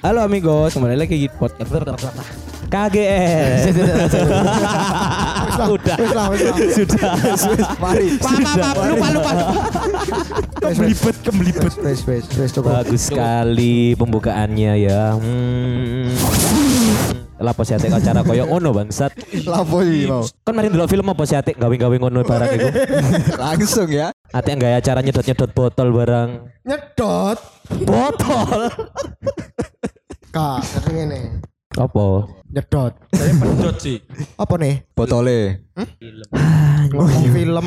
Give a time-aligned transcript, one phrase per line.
[0.00, 1.68] Halo amigos, kembali lagi di podcast
[2.72, 3.68] KGS.
[5.60, 5.96] Udah.
[6.00, 6.56] Wis lah, wis lah.
[6.72, 7.12] Sudah.
[7.76, 8.16] Mari.
[8.16, 9.32] Maaf, lupa, lupa.
[10.56, 11.72] Kemblibet, kemblibet.
[12.64, 15.20] Bagus sekali pembukaannya ya.
[15.20, 16.16] Hmm.
[17.36, 19.12] Lapo sih atik acara koyo ngono bangsat.
[19.44, 20.24] Lapo iki mau.
[20.24, 22.68] Kan mari ndelok film apa sih atik gawe-gawe ngono barang iku.
[23.44, 24.16] Langsung ya.
[24.32, 26.28] Atik nggak acara nyedot-nyedot botol barang.
[26.64, 27.36] Nyedot.
[27.84, 28.60] Botol.
[30.30, 31.42] Kak, tapi ngene.
[31.74, 32.26] Apa?
[32.50, 32.92] Nyedot.
[33.14, 33.98] Saya pedot sih.
[34.34, 34.82] Apa nih?
[34.94, 35.66] Botole.
[36.90, 37.66] Ngomong film.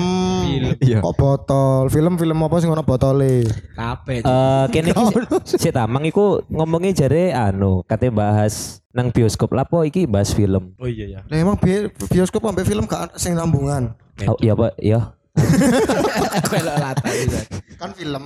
[0.80, 0.99] Iya.
[0.99, 1.88] Kok botol?
[1.88, 3.48] Film-film apa sih ngono botole?
[3.76, 4.23] Kape.
[4.23, 5.16] Eh kene iki
[5.55, 10.76] sik tamang iku ngomongnya jare anu kate bahas nang bioskop lapo iki bahas film.
[10.80, 11.20] Oh iya ya.
[11.27, 13.95] Lah emang bi- bioskop sampai film gak sing sambungan.
[14.27, 15.16] Oh, iya Pak, iya.
[16.63, 17.37] Lata gitu.
[17.75, 18.23] Kan film,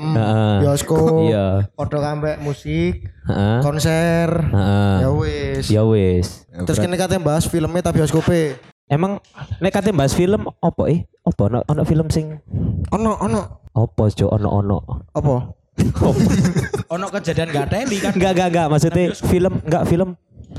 [0.61, 1.66] bioskop, Iya.
[1.73, 3.59] podo sampai musik, Heeh.
[3.64, 4.27] konser.
[4.30, 4.95] Heeh.
[5.02, 5.66] Ya wis.
[5.72, 6.27] Ya wis.
[6.52, 8.59] Terus kene katanya bahas filmnya tapi bioskopnya.
[8.88, 9.19] Emang
[9.59, 11.03] nek kate bahas film apa eh?
[11.22, 12.39] Apa ono ono film sing
[12.88, 14.80] Ono ono apa jo ono ono.
[15.11, 15.36] apa?
[16.89, 18.16] Ono kejadian gak teli kan.
[18.16, 20.09] Enggak enggak enggak maksudnya film enggak film.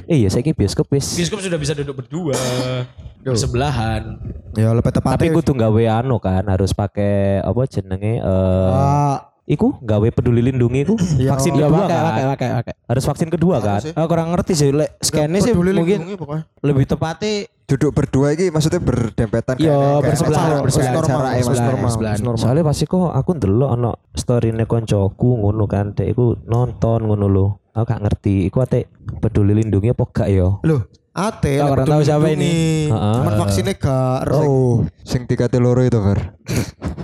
[0.05, 1.15] Eh iya saiki bioskop wis.
[1.15, 2.37] Bioskop sudah bisa duduk berdua.
[3.25, 4.17] Bersebelahan.
[4.55, 5.17] Ya lebih tepat.
[5.17, 10.81] Tapi kudu gawe anu kan harus pakai apa jenenge eh Ah, iku gawe peduli lindungi
[10.83, 11.31] iku Iya.
[11.33, 12.05] vaksin Iya kedua pakai kan.
[12.07, 12.75] pakai pakai pakai.
[12.87, 13.81] Harus vaksin kedua kan.
[13.81, 13.93] sih.
[13.93, 16.43] Aku kurang ngerti sih lek scan sih mungkin pokoknya.
[16.63, 20.95] lebih tepatnya Duduk berdua iki maksudnya berdempetan Iya, bersebelahan, bersebelahan.
[20.97, 22.19] normal, normal, sebelahan.
[22.25, 22.41] normal.
[22.41, 27.47] Soalnya pasti kok aku ndelok ono storyne koncoku ngono kan dek iku nonton ngono lho.
[27.79, 28.91] Aku gak ngerti iku ate
[29.23, 30.51] peduli lindungi apa gak ya?
[30.67, 32.91] Loh, ate orang peduli tahu siapa lindungi.
[32.91, 33.15] Heeh.
[33.23, 34.35] Cuman vaksinnya gak.
[34.35, 36.35] Oh, sing dikate loro itu, Ver.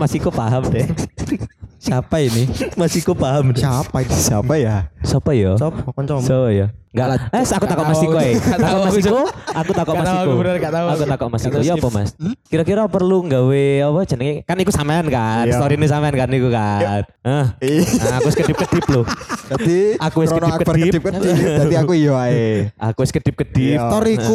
[0.03, 0.83] Masih kok paham deh.
[1.85, 2.49] siapa ini?
[2.81, 3.61] Masih kok paham deh.
[3.61, 4.17] Siapa itu?
[4.17, 4.89] Siapa ya?
[5.01, 5.53] Siapa ya?
[5.55, 5.93] Siapa?
[5.93, 6.25] Kancamu.
[6.25, 6.73] So ya.
[6.95, 7.27] Enggak.
[7.29, 8.39] Eh, aku takut Mas Iko eh.
[8.39, 9.23] Gak tahu Takut Mas aku, Iko.
[9.53, 10.23] Aku takut Gak Mas tahu Iko.
[10.25, 11.11] aku, bener, gak tahu Aku aku.
[11.11, 11.57] takut Mas Gak Iko.
[11.59, 11.89] tahu, Ya apa.
[11.91, 12.09] Mas?
[12.47, 14.35] Kira-kira perlu gawe apa jenenge?
[14.43, 15.45] Kan iku sampean kan.
[15.45, 15.59] Iya.
[15.59, 17.03] Story ini sampean kan iku kan.
[17.21, 17.47] Hah.
[17.59, 19.05] Nah, aku wis kedip-kedip loh.
[19.45, 21.03] Tadi Aku wis Rono Akbar kedip-kedip.
[21.03, 21.59] kedip-kedip.
[21.59, 22.47] Tadi aku iya ae.
[22.79, 23.75] Aku wis kedip-kedip.
[23.75, 23.91] Iya.
[23.91, 24.33] Storyku.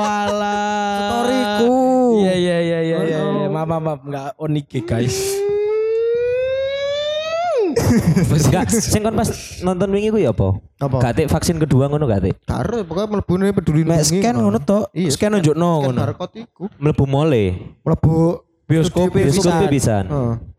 [0.00, 0.96] Alah.
[0.96, 1.76] Storyku.
[2.18, 3.18] Iya iya iya iya iya.
[3.20, 3.46] iya.
[3.46, 5.16] Maaf maaf maaf enggak onike guys.
[7.74, 9.28] Enggak, sing kon pas
[9.60, 10.56] nonton wingi ku ya apa?
[10.78, 10.96] Apa?
[11.02, 12.34] Gak vaksin kedua ngono gak tik?
[12.44, 14.20] Karo pokoknya mlebu nih peduli Mek lindungi.
[14.22, 14.78] scan ngono to.
[14.94, 15.08] Iya.
[15.10, 16.00] Scan nunjukno Scan ngono.
[16.04, 16.64] barcode iku.
[16.78, 17.44] Mlebu mole.
[17.82, 18.14] Mlebu
[18.68, 20.04] Bioskop Bioskop bisa.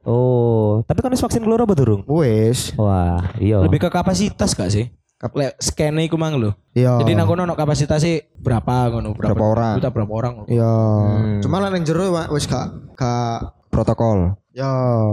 [0.01, 2.01] Oh, tapi kan wis vaksin keloro apa durung?
[2.09, 2.73] Wes.
[2.73, 3.61] Wah, iya.
[3.61, 4.89] Lebih ke kapasitas gak sih?
[5.19, 6.55] Lek scan iku mang lho.
[6.71, 6.95] Iya.
[7.03, 9.73] Jadi nang kono ono kapasitasnya berapa ngono, berapa, Berapa orang?
[9.77, 10.47] Kita berapa orang ngono.
[10.47, 10.73] Iya.
[10.73, 11.39] Hmm.
[11.43, 12.65] Cuma lah yang jero Pak, wis gak
[12.95, 14.35] gak Protokol.
[14.49, 14.65] ya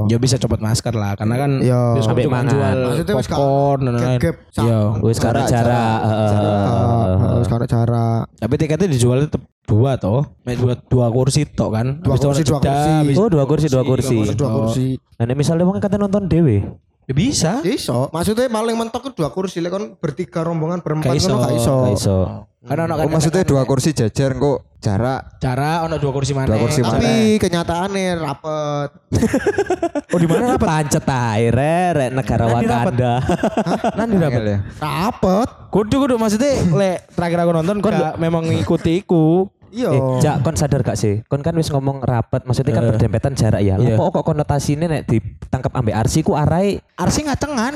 [0.09, 1.95] Ya bisa copot masker lah karena kan Iya.
[1.95, 2.51] bioskop mangan.
[2.51, 4.19] jual Maksudnya wis gak popcorn dan lain-lain.
[4.19, 4.37] gap-gap.
[4.59, 4.81] Iya.
[4.99, 8.07] Wis karena Jarak, cara Ah, wis gak cara.
[8.27, 10.25] Tapi tiketnya dijual tetap dua toh.
[10.43, 12.01] Mek dua, dua kursi toh kan.
[12.01, 13.15] Dua kursi, dua kursi.
[13.15, 14.17] Oh, dua kursi, dua kursi.
[14.33, 14.87] Dua kursi.
[15.17, 16.65] Nah, nek misalnya wong kate nonton dhewe.
[17.07, 17.63] Ya bisa.
[17.63, 18.11] Iso.
[18.11, 19.63] Maksudnya paling mentok itu dua kursi.
[19.63, 21.77] Lek kon bertiga rombongan berempat ngono gak iso.
[21.85, 22.19] Gak iso.
[22.67, 26.51] Kan ono Oh, kan maksudnya dua kursi jajar kok jarak cara ono dua kursi mana?
[26.51, 26.99] Dua kursi mana?
[26.99, 28.91] Tapi kenyataannya rapet.
[30.15, 30.65] Oh di mana rapat?
[30.65, 32.45] Pancet ae re, rek negara.
[32.49, 33.21] Wakanda.
[33.99, 34.43] Nanti rapat.
[34.43, 34.57] ya.
[34.77, 35.49] Rapet.
[35.69, 39.51] Kudu kudu maksudnya le terakhir aku nonton kon memang ngikuti iku.
[39.69, 39.91] Iya.
[39.93, 41.21] Eh, Jak, kon sadar gak sih?
[41.27, 42.89] Kon kan wis ngomong rapat, maksudnya kan Eh.
[42.89, 43.77] berdempetan jarak ya.
[43.77, 43.93] Iya.
[43.93, 47.75] Lah kok kok konotasinya nek ditangkap ambek Arsi ku arai Arsi ngacengan.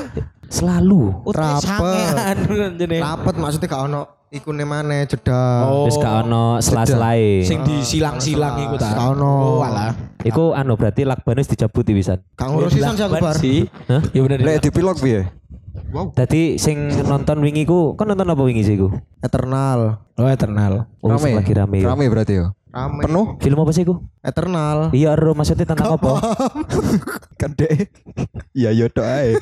[0.49, 1.27] selalu.
[1.29, 2.37] Rapet.
[3.05, 5.67] Rapet maksudnya gak ono ikune mana jeda.
[5.67, 5.91] Oh.
[5.91, 7.43] Wis gak ono sela-selae.
[7.43, 8.95] Sing disilang-silang iku ta.
[8.95, 9.59] Gak ono.
[9.59, 9.91] Oh alah.
[10.23, 12.23] Iku anu berarti lakban wis dicabuti pisan.
[12.39, 13.35] Gak ngurus sisan sih aku bar.
[14.15, 14.39] Ya bener.
[14.39, 15.27] Lek dipilok piye?
[15.91, 16.15] Wow.
[16.15, 18.91] Dadi sing nonton wingi ku, kon nonton apa wingi sih ku?
[19.23, 20.03] Eternal.
[20.19, 20.87] Oh eternal.
[21.03, 21.39] Oh, Rame.
[21.39, 21.79] lagi rame.
[21.83, 22.55] Rame berarti yo.
[22.71, 23.03] Rame.
[23.03, 23.99] Penuh Film apa sih ku?
[24.23, 24.95] Eternal.
[24.95, 26.23] Iya, ero maksudnya tentang apa?
[27.41, 27.51] kan.
[28.55, 29.35] Iya yo tok ae.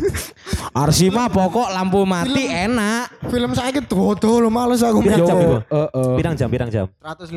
[0.82, 3.28] Arsi mah pokok lampu mati enak.
[3.28, 5.02] Film saya gitu bodoh lo males aku.
[5.02, 5.56] Pirang jam itu?
[5.66, 6.10] Heeh.
[6.16, 6.86] Pirang jam, pirang jam.
[7.02, 7.34] 156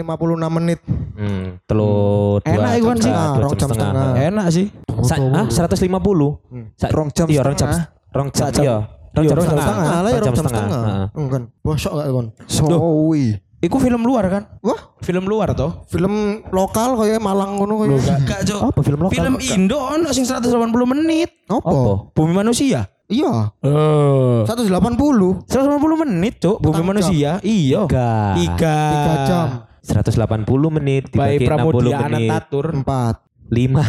[0.62, 0.80] menit.
[1.16, 3.12] Hmm, telu dua Enak kan jam sih.
[3.12, 3.92] Ah, rong jam setengah.
[3.92, 4.28] setengah.
[4.30, 4.66] Enak sih.
[5.04, 6.80] Sa ah, 150.
[6.80, 7.69] Sa Rong jam Iya, rong jam.
[8.16, 8.24] Iya.
[8.24, 8.48] Rong jam.
[8.56, 8.76] Iya.
[9.16, 10.00] Rong jam setengah.
[10.00, 10.80] Lah ya rong jam setengah.
[11.12, 13.26] enggak Bosok gak kan Sowi.
[13.66, 14.44] Iku film luar kan?
[14.62, 15.88] Wah, film luar toh?
[15.90, 17.98] Film lokal kayak Malang ngono kayak.
[17.98, 18.62] Enggak, Cok.
[18.70, 19.16] Apa film lokal?
[19.18, 20.54] Film Indo ono sing 180
[20.86, 21.34] menit.
[21.50, 22.14] Apa?
[22.14, 22.86] Bumi manusia.
[23.10, 23.58] Iya.
[23.66, 24.46] Eh.
[24.46, 24.46] Uh.
[24.46, 25.50] 180.
[25.50, 26.58] 180 menit, cok.
[26.62, 27.32] Bumi Tentang manusia.
[27.42, 27.46] Jam.
[27.46, 27.82] Iya.
[27.90, 28.12] Tiga.
[28.38, 28.78] Tiga.
[28.94, 29.48] Tiga jam.
[29.86, 31.50] 180 menit dibagi 60 menit.
[31.50, 32.66] Pramudia Anantatur.
[32.86, 33.83] 4 lima.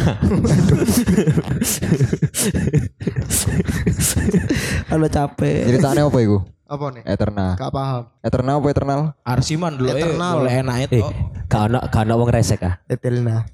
[4.87, 5.57] Ada capek.
[5.73, 6.37] Ceritanya apa itu?
[6.67, 7.03] Apa nih?
[7.07, 7.55] Eternal.
[7.55, 8.03] Gak paham.
[8.19, 8.99] Eternal apa Eternal?
[9.23, 10.03] Arsiman dulu eh.
[10.03, 10.33] Eternal.
[10.43, 10.99] Boleh enak itu.
[10.99, 11.03] Eh,
[11.47, 12.75] gak ada gak ada uang resek ah.
[12.91, 13.47] Eternal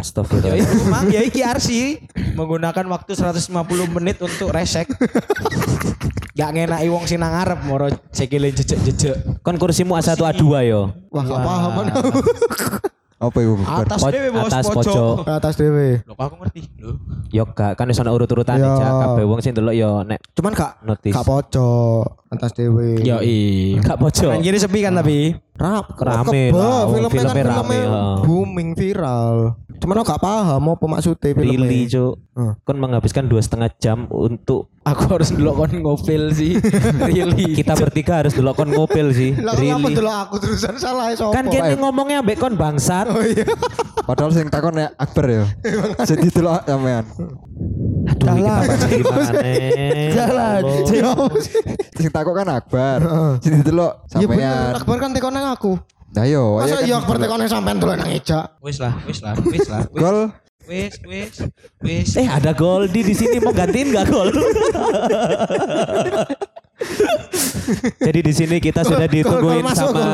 [0.00, 2.00] stop ya itu memang ya iki Arsi.
[2.32, 3.52] Menggunakan waktu 150
[4.00, 4.88] menit untuk resek.
[6.34, 9.44] Gak ngenai wong sing sinang arep moro cekile jejek-jejek.
[9.44, 10.88] Kon kursimu a satu A2 yo.
[11.12, 11.72] Wah gak paham
[13.26, 13.52] apa iku?
[13.58, 13.82] Bar?
[13.82, 15.14] Atas Po- dhewe bos atas pojok.
[15.24, 15.88] atas dewe.
[16.02, 16.60] Loh kok aku ngerti.
[16.78, 16.96] Loh.
[17.28, 18.70] Yo gak kan wis ono urut-urutan Yo.
[18.72, 21.10] ya kabeh wong sing delok yo nek Cuman gak notis.
[21.10, 22.98] gak pojok atas dewe.
[22.98, 23.38] Yo i.
[23.78, 24.30] Gak pojok.
[24.30, 25.34] Kan kiri sepi kan tapi.
[25.54, 26.58] Rap, Rame filmnya
[26.98, 28.02] kan filmnya rame, filmnya ha.
[28.20, 29.54] booming viral.
[29.76, 31.46] Cuman aku gak paham apa maksudnya filmnya.
[31.54, 32.14] Really cuk.
[32.34, 32.52] Hmm.
[32.60, 36.60] Kon menghabiskan dua setengah jam untuk Aku harus dulu kon ngopil sih.
[37.08, 37.56] really.
[37.56, 39.32] kita bertiga harus delok kon ngopil sih.
[39.32, 39.96] Lah kenapa Really.
[39.96, 43.08] dulu aku terusan salah ya Kan kene ngomongnya ambek kon bangsat.
[43.08, 43.48] Oh iya.
[44.04, 45.44] Padahal sing takon ya Akbar ya.
[46.08, 47.04] Sing didelok sampean.
[48.12, 48.36] Aduh
[48.92, 49.40] gimana?
[50.12, 50.62] Jalan.
[51.00, 51.10] Ya?
[51.96, 52.98] Sing takon kan Akbar.
[53.40, 54.72] Didelok Iya bener, sampean.
[54.76, 55.80] Akbar kan tekon nang aku.
[56.14, 58.52] Nah yo, Masa ayo iya kan Akbar tekon nang sampean dulu nang Eja.
[58.60, 59.88] Wis lah, wis lah, wis lah.
[59.88, 59.96] wis.
[60.04, 60.43] Gol.
[60.64, 61.34] Wis, wis,
[61.84, 62.08] wis.
[62.16, 64.32] Eh ada Goldi di sini mau gantiin gak gol?
[68.00, 70.08] Jadi di sini kita sudah Gol, ditungguin gol masuk, sama gol.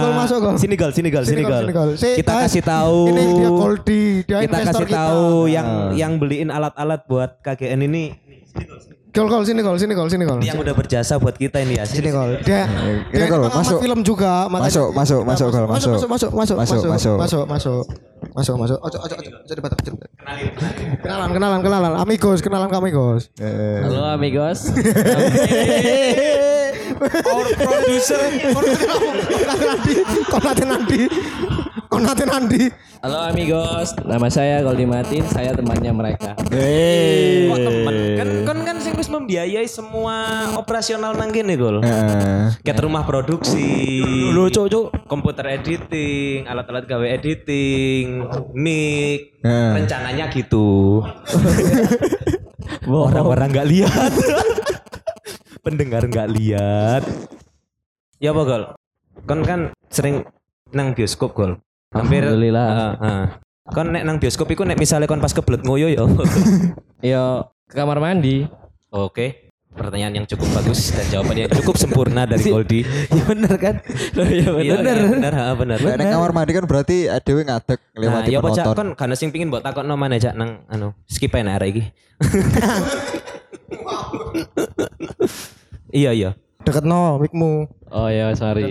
[0.00, 0.54] Gol masuk, gol.
[0.56, 1.64] Sini gol, sini gol, sini gol.
[1.96, 4.96] Kita kasih tahu Ini dia Goldi, dia kita kasih kita.
[5.04, 8.04] tahu yang yang beliin alat-alat buat KGN ini
[8.54, 10.42] Gol gol sini gol, sini gol, sini gol.
[10.42, 11.86] yang udah berjasa buat kita ini ya.
[11.86, 12.10] Sini.
[12.42, 13.78] Dia Ini dia gol, pengamat masuk.
[13.78, 16.08] film juga, Masuk, masuk, masuk, gol, masuk, masuk.
[16.10, 17.14] masuk, masuk, masuk, Masuk, masuk, masuk.
[17.14, 17.84] masuk, masuk,
[18.34, 18.78] masuk, masuk.
[18.82, 19.78] Ojo, ojo, ojo, ojo dibatak.
[21.04, 23.30] Kenalan, kenalan, kenalan, amigos, kenalan kami amigos.
[23.38, 24.58] Eh, Halo amigos.
[27.04, 28.22] Our producer
[30.30, 31.00] Konate nanti,
[31.84, 32.70] konate nanti.
[32.98, 33.92] Halo amigos.
[33.98, 36.32] Nama saya Goldi Martin, saya temannya mereka.
[36.38, 37.94] Kok temen?
[38.16, 40.14] Kan kan kan sing wis membiayai semua
[40.56, 41.80] operasional nang kene gol.
[41.80, 44.00] eh, Kayak rumah produksi,
[44.30, 44.86] Lu cuk cuk.
[45.04, 51.04] komputer editing, alat-alat gawe editing, mic, rencananya gitu.
[52.88, 54.12] Orang-orang nggak lihat.
[55.64, 57.02] Pendengar nggak lihat.
[58.16, 58.64] Ya apa gol?
[59.22, 60.24] Kon kan sering
[60.72, 61.60] nang bioskop gol.
[61.94, 62.26] Hampir.
[62.26, 62.66] Alhamdulillah.
[62.66, 63.24] Heeh, heeh.
[63.64, 66.04] Kon nek nang bioskop iku nek misalnya kon pas kebelet ngoyo ya.
[67.14, 67.24] Yo
[67.64, 68.44] ke kamar mandi.
[68.92, 69.40] Oke.
[69.74, 72.86] Pertanyaan yang cukup bagus dan jawaban yang cukup sempurna dari Goldi.
[73.10, 73.74] Ya bener kan?
[74.14, 74.96] Iya benar.
[75.02, 75.78] Benar, ha, benar.
[75.82, 78.64] Nek nang kamar mandi kan berarti adewe ngadeg Nah, lewati ya apa Cak?
[78.70, 78.88] penonton.
[78.94, 81.82] kon kan sing pingin mbok takokno maneh Cak nang anu skip ae nek arek iki.
[85.90, 86.30] iya iya.
[86.62, 87.66] Deket no, mikmu.
[87.90, 88.70] Oh ya sorry.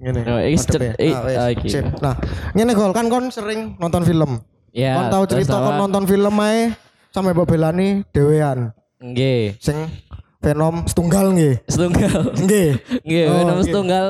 [0.00, 0.20] Ngene.
[0.24, 0.92] Oh, iki Madep cet- ya.
[0.96, 1.68] Nah, oh, iki.
[1.68, 1.84] sip.
[2.00, 2.14] Nah,
[2.56, 4.40] ngene gol kan kon sering nonton film.
[4.72, 4.96] Ya.
[4.96, 6.72] kon tahu cerita kon nonton film ae
[7.10, 8.72] sampai mbok belani dhewean.
[8.96, 9.60] Nggih.
[9.60, 9.76] Sing
[10.40, 11.60] Venom setunggal nggih.
[11.68, 12.32] Setunggal.
[12.32, 12.70] Nggih.
[13.04, 14.06] Nggih, Oh, Venom setunggal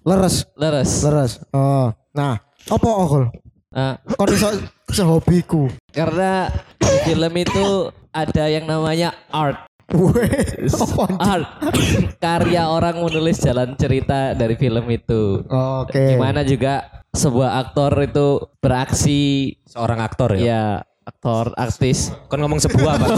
[0.00, 0.90] Leres, leres.
[1.04, 1.32] leres.
[1.52, 1.88] Oh.
[2.12, 2.36] Nah,
[2.66, 3.32] apa gol?
[3.70, 4.50] Ah, Kon iso
[4.90, 5.70] sehobiku.
[5.88, 7.66] karena di film itu
[8.10, 9.69] ada yang namanya art.
[9.90, 10.30] Weh,
[10.76, 11.18] apa anjing?
[11.20, 11.48] Art.
[12.24, 15.42] Karya orang menulis jalan cerita dari film itu.
[15.44, 16.14] Oke.
[16.14, 18.26] Gimana juga sebuah aktor itu
[18.58, 19.20] beraksi
[19.66, 20.40] Seorang aktor ya.
[20.40, 20.64] ya
[21.02, 23.08] aktor artis Kon ngomong sebuah, Pak.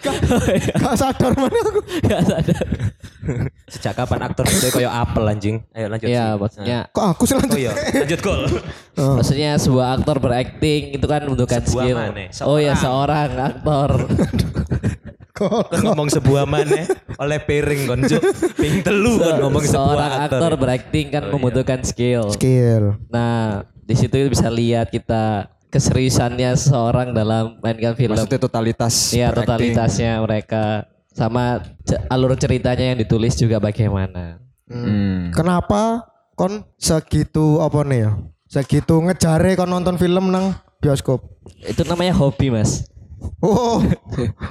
[0.72, 1.80] Gak sadar mana aku.
[2.00, 2.64] Gak sadar
[3.68, 5.56] Sejak kapan aktor itu kayak apel anjing?
[5.70, 6.08] Ayo lanjut.
[6.08, 6.40] ya sih.
[6.40, 7.58] maksudnya Kok aku sih Oh lanjut?
[7.58, 8.40] iya, lanjut gol.
[8.96, 12.24] maksudnya sebuah aktor berakting itu kan membutuhkan Sebuah skill mana?
[12.42, 13.30] oh ya Seorang.
[13.36, 13.90] aktor
[14.72, 14.91] Kok
[15.82, 18.22] ngomong sebuah maneh oleh piring kon cuk.
[18.54, 20.38] Ping telu kon ngomong sebuah seorang aktor.
[20.38, 22.96] aktor berakting kan membutuhkan skill skill.
[23.06, 28.94] nah di situ bisa lihat kita keseriusannya seseorang dalam mainkan film Maksudnya totalitas.
[29.10, 29.72] ya berakting.
[29.72, 30.64] totalitasnya mereka
[31.08, 35.28] sama ce- alur ceritanya yang ditulis juga bagaimana Hmm.
[35.30, 38.10] Kenapa kon segitu apa nih ya?
[38.46, 41.20] Segitu ngejare kon nonton film nang bioskop.
[41.60, 42.86] itu namanya hobi mas
[43.42, 43.82] Oh,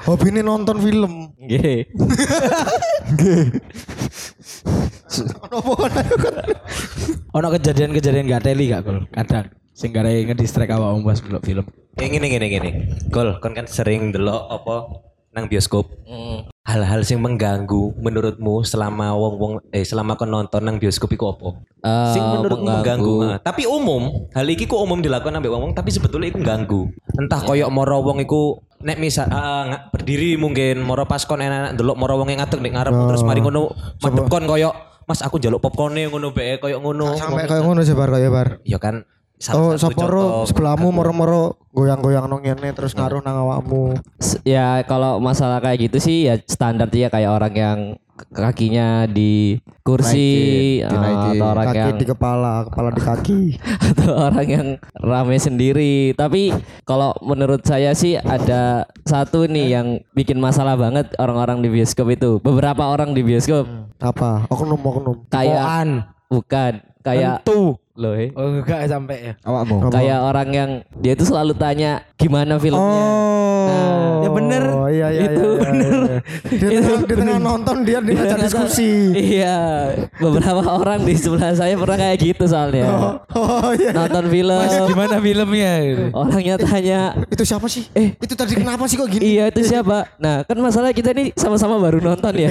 [0.04, 1.32] hobi ini nonton film.
[1.40, 1.88] Nggih.
[7.32, 9.08] Ono kejadian-kejadian gak teli gak gol?
[9.16, 11.66] Kadang sing gak ngedistract awakmu pas delok film.
[11.96, 12.72] Kayak gini gini gini.
[13.08, 14.76] Gol, kon kan sering delok apa
[15.32, 15.88] nang bioskop.
[16.04, 16.51] Mm.
[16.62, 21.58] Hal-hal sing mengganggu menurutmu selama wong wong eh selama kon nonton nang bioskop iku apa?
[21.82, 23.18] Eh, sing menurutmu mengganggu.
[23.18, 23.18] mengganggu.
[23.34, 26.94] Nah, tapi umum, hal iki ku umum dilakukan ambek wong wong tapi sebetulnya iku ganggu.
[27.18, 31.74] Entah koyok moro wong iku nek misal ah, nga- berdiri mungkin moro pas kon enak
[31.74, 34.76] delok moro wong yang ngadeg nek ngarep terus mari ngono madep kon koyok
[35.10, 37.18] Mas aku jaluk popcornnya ngono be koyok ngono.
[37.18, 38.48] Sampai kayak ngono sih bar kayak bar.
[38.62, 39.04] Ya kan
[39.50, 43.00] Oh, satu Sapporo contoh sebelahmu moro-moro goyang-goyang ngene terus Iya.
[43.02, 43.84] ngaruh nang awakmu.
[44.46, 47.80] Ya kalau masalah kayak gitu sih ya standar ya kayak orang yang
[48.30, 50.30] kakinya di kursi
[50.78, 51.42] Naikin, eh, dinaikin.
[51.42, 53.42] atau orang Kaki yang di kepala, kepala di kaki.
[53.90, 56.14] atau orang yang rame sendiri.
[56.14, 56.54] Tapi
[56.86, 62.38] kalau menurut saya sih ada satu nih yang bikin masalah banget orang-orang di bioskop itu.
[62.38, 63.66] Beberapa orang di bioskop
[63.98, 64.46] Apa?
[64.54, 65.18] Oknum oknum.
[65.26, 67.81] kayak bukan kayak Tentu.
[68.00, 68.32] Loh eh.
[68.36, 69.34] Oh enggak sampai ya.
[69.44, 69.92] Awakmu.
[69.92, 73.04] kayak orang yang dia tuh selalu tanya gimana filmnya.
[73.04, 74.22] Oh.
[74.22, 74.64] Ya bener.
[74.70, 75.70] Oh iya iya Itu iya.
[75.72, 76.18] iya, iya.
[76.52, 78.92] Di tengah, di tengah nonton dia dia ngajak diskusi.
[79.18, 79.58] Iya,
[80.20, 82.86] beberapa orang di sebelah saya pernah kayak gitu soalnya.
[83.34, 83.92] Oh iya.
[83.96, 85.74] Nonton film, Gimana filmnya?
[85.82, 86.04] gitu?
[86.14, 87.00] orangnya tanya,
[87.32, 87.88] Itu siapa sih?
[87.98, 89.24] Eh, itu tadi kenapa sih kok gini?
[89.38, 90.06] iya itu siapa?
[90.22, 92.50] Nah kan masalah kita ini sama-sama baru nonton ya.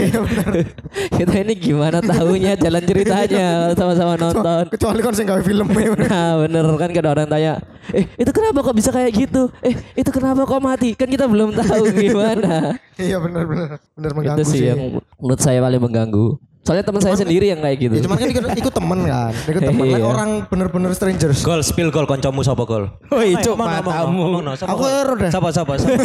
[1.20, 4.64] kita ini gimana tahunya jalan ceritanya sama-sama nonton.
[4.74, 5.66] Kecuali kan nggak film.
[5.70, 7.54] Nah bener kan kada orang tanya
[7.90, 9.50] Eh itu kenapa kok bisa kayak gitu?
[9.62, 10.94] Eh itu kenapa kok mati?
[10.94, 12.74] Kan kita belum tahu gimana.
[12.98, 14.62] Iya benar benar benar mengganggu Itu sih.
[14.66, 16.26] yang menurut saya paling mengganggu
[16.70, 19.62] Soalnya teman saya sendiri yang kayak gitu Ya cuman kan ikut, ikut temen kan, ikut
[19.66, 19.84] temen.
[19.90, 20.06] Lah Iya.
[20.06, 21.42] orang bener-bener strangers.
[21.42, 22.94] Gol, spill gol koncomu sapa gol?
[23.10, 24.54] Oh, ngomong, ngomong, matamu.
[24.54, 25.34] Aku error deh.
[25.34, 25.98] Sapa sapa sapa.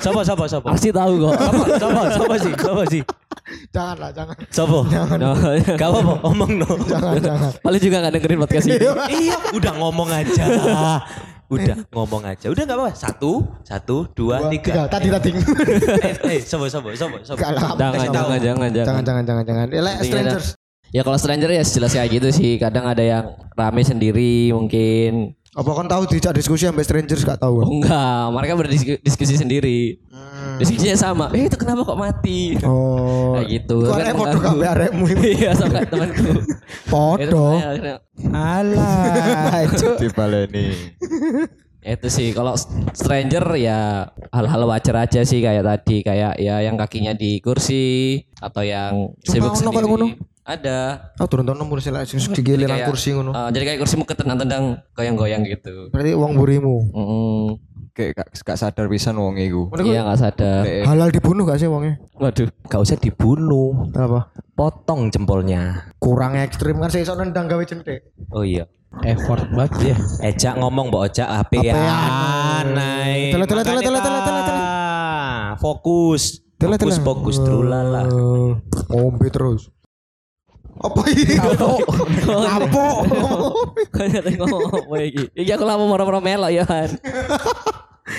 [0.00, 0.68] Sapa sapa sapa.
[0.72, 1.36] Pasti tahu kok
[1.76, 2.52] Sapa sapa sih?
[2.56, 3.02] Sapa sih?
[3.76, 4.36] Jangan lah, jangan.
[4.48, 4.78] Sapa?
[5.20, 5.30] No,
[5.76, 6.68] Gak apa-apa, omong no.
[6.88, 7.50] Jangan, jangan.
[7.60, 8.76] Paling juga gak dengerin podcast ini
[9.12, 10.44] iya, udah ngomong aja.
[11.46, 12.46] Udah ngomong aja.
[12.50, 12.98] Udah gak apa-apa.
[12.98, 14.90] Satu, satu, dua, tiga.
[14.90, 15.30] Tadi tadi.
[15.30, 17.22] Eh, eh, sapa sapa sapa.
[17.22, 17.70] Enggak lah.
[17.78, 19.66] Jangan, Jangan, jangan, jangan, jangan jangan, jangan.
[19.70, 20.46] Eh, like strangers.
[20.94, 25.70] Ya kalau stranger ya jelas kayak gitu sih Kadang ada yang rame sendiri mungkin Apa
[25.72, 27.64] kan tahu dijak diskusi sampai strangers gak tahu?
[27.64, 29.96] Oh enggak, mereka berdiskusi sendiri
[30.56, 33.34] Diskusinya sama Eh itu kenapa kok mati Oh.
[33.34, 34.48] Kayak gitu Kok Kan arek podo mengganggu.
[34.52, 35.24] kabeh arekmu itu.
[35.34, 36.44] Iya sama temanku Itu
[36.86, 37.46] Podo.
[37.56, 39.96] akhirnya- Alah, cuk.
[39.98, 40.68] Dibaleni.
[41.86, 42.58] Itu sih kalau
[42.90, 48.66] stranger ya hal-hal wajar aja sih kayak tadi kayak ya yang kakinya di kursi atau
[48.66, 50.06] yang Cuma sibuk sendiri ngono?
[50.46, 51.94] ada Oh turun turun nomor sing
[52.34, 53.30] digiliran Kayak, kursi ngono.
[53.34, 56.76] eh, jadi kayak kursimu ketendang-tendang goyang-goyang gitu Berarti uang burimu.
[56.94, 57.46] Mm,
[57.96, 59.72] Kayak gak, gak sadar pisan wong iku.
[59.80, 61.96] iya nggak sadar Halal dibunuh gak sih wongnya?
[62.12, 63.88] waduh Gak usah dibunuh.
[63.88, 64.28] Kenapa?
[64.52, 65.88] Potong jempolnya.
[65.96, 68.04] Kurang ekstrim kan saya iso nendang gawe centek.
[68.28, 68.68] Oh iya.
[69.02, 69.96] Effort banget ya.
[70.22, 71.72] Ejak ngomong mbok ojak HP ya.
[72.66, 73.32] Naik.
[73.32, 74.60] Tele, tele, tele, tele, tele, tele.
[75.56, 76.22] Fokus.
[76.54, 77.04] Tele, Fokus tele.
[77.04, 78.04] fokus trulala.
[78.04, 78.52] Eh,
[78.90, 79.68] Ngombe terus.
[80.76, 81.36] Apa ini?
[81.40, 82.84] Apa?
[83.90, 85.24] Kayak tadi ngomong apa iki?
[85.34, 86.88] Iki aku lama moro-moro melok ya kan.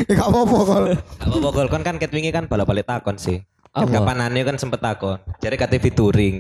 [0.08, 0.86] Ya gak apa-apa kol.
[0.94, 3.44] Gak apa-apa gol kan kan ket wingi kan balik-balik takon sih.
[3.72, 4.04] Apa?
[4.04, 5.18] Kapan kan sempet takon.
[5.40, 6.38] Jadi KTV touring.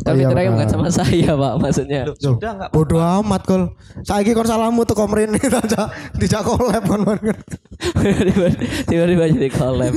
[0.00, 0.56] Tapi iya, terakhir benar.
[0.62, 2.00] bukan sama saya pak maksudnya.
[2.06, 3.62] Loh, Sudah enggak Bodoh amat kol.
[4.06, 5.66] Saiki kon salahmu tuh komrin dijak
[6.20, 7.02] dijak collab kon.
[8.86, 9.92] Tiba-tiba jadi collab.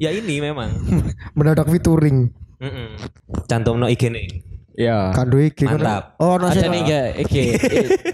[0.00, 0.72] Ya ini memang.
[1.36, 2.32] Mendadak featuring.
[2.56, 2.96] Mm
[3.44, 4.55] Cantum no IG nih.
[4.76, 5.10] Ya.
[5.10, 5.64] Kado iki.
[5.64, 6.14] Mantap.
[6.16, 6.68] Oh, no Ada sih.
[6.68, 7.06] nih gak?
[7.24, 7.42] Iki.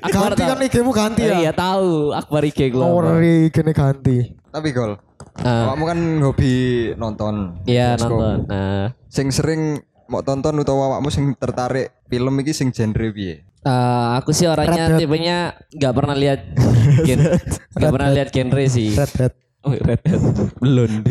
[0.00, 0.66] Akbar Ganti kan tahu.
[0.66, 1.36] IG-mu ganti ya.
[1.38, 1.90] Iya tahu.
[2.12, 2.78] Akbar IG gue.
[2.78, 4.16] Nomor IG-ne ganti.
[4.48, 4.94] Tapi gol.
[5.38, 5.68] Ah.
[5.68, 6.52] Awakmu kan hobi
[6.94, 7.34] nonton.
[7.64, 8.46] Iya nonton.
[8.46, 13.48] Nah, Sing sering mau tonton utawa awakmu sing tertarik film iki sing genre piye?
[13.62, 15.38] eh, aku sih orangnya Red tipenya
[15.70, 16.40] nggak pernah lihat
[17.06, 17.22] gen,
[17.72, 18.90] nggak pernah lihat genre sih.
[18.92, 19.32] Red Hat.
[19.62, 20.20] Oh, Red Hat.
[20.58, 20.90] Belum.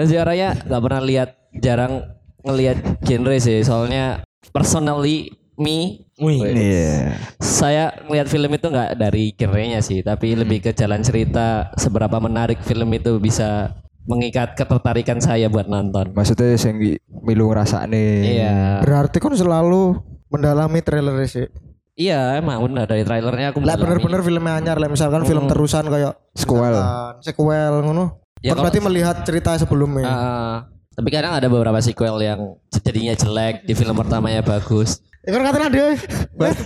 [0.00, 1.92] Masih orangnya nggak pernah lihat, jarang
[2.48, 3.60] ngelihat genre sih.
[3.60, 7.14] Soalnya personally me Iya.
[7.38, 12.58] saya ngelihat film itu nggak dari genrenya sih, tapi lebih ke jalan cerita seberapa menarik
[12.60, 13.74] film itu bisa
[14.04, 16.10] mengikat ketertarikan saya buat nonton.
[16.10, 18.34] Maksudnya sing i- milu ngrasakne.
[18.34, 19.94] Iya, Berarti kon selalu
[20.26, 21.46] mendalami trailer sih.
[21.92, 26.14] iya emang benar dari trailernya aku Lah bener-bener filmnya anyar lah misalkan film terusan kayak
[26.30, 26.70] Sequel.
[26.70, 28.22] misalkan sequel ngono.
[28.38, 30.06] Ya, Kon berarti melihat cerita sebelumnya.
[30.06, 30.56] Ah,
[30.98, 34.98] tapi kadang ada beberapa sequel yang jadinya jelek di film pertamanya bagus.
[35.22, 35.94] Ya kan kata dia.
[35.94, 36.56] Eh,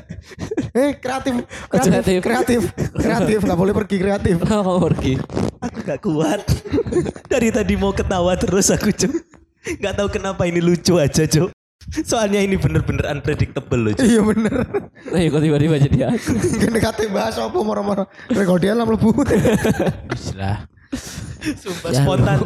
[0.72, 2.20] eh kreatif, kreatif, Kreatif.
[2.24, 2.60] kreatif,
[2.96, 4.40] kreatif, nggak boleh pergi kreatif.
[4.40, 5.14] Kenapa kamu pergi?
[5.60, 6.40] Aku gak kuat.
[7.28, 9.12] Dari tadi mau ketawa terus aku cuk.
[9.84, 11.52] Gak tahu kenapa ini lucu aja cuk.
[12.08, 14.06] Soalnya ini bener-bener unpredictable loh cuk.
[14.08, 14.54] Iya bener.
[15.12, 16.32] Nah, kok tiba-tiba jadi aku.
[16.56, 18.08] Gini kata bahas apa moro-moro.
[18.32, 19.12] Rekodian lah mlebu.
[20.40, 20.64] Lah.
[21.42, 22.38] Sumpah Ya, spontan.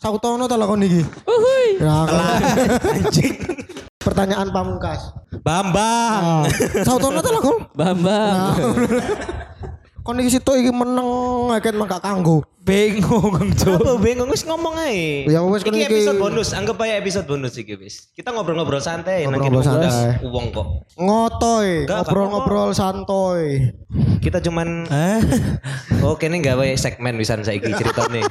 [0.00, 1.02] Sautono ta lakon iki.
[1.80, 1.96] Ya,
[2.84, 3.36] Anjing.
[4.00, 5.12] pertanyaan pamungkas.
[5.44, 6.48] Bambang.
[6.84, 7.56] Sautono ta lakon.
[7.76, 8.56] Bambang.
[10.00, 11.06] Kon iki situ iki meneng
[11.52, 12.40] akeh mah gak kanggo.
[12.60, 13.72] Bingung, Cuk.
[13.74, 15.24] Apa bingung wis ngomong ae.
[15.24, 18.12] Ya wis, iki iki- episode bonus, anggap aja episode bonus iki wis.
[18.12, 20.20] Kita ngobrol-ngobrol santai nang Ngobrol-ngobrol kene santai.
[20.22, 20.66] uang kok.
[20.94, 23.72] Ngotoy, ngobrol-ngobrol santoy.
[24.20, 24.84] Kita cuman
[26.00, 28.24] Oh, kene gawe segmen wisan saiki ceritane.